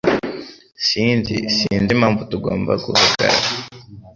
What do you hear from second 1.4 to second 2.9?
Sinzi impamvu tugomba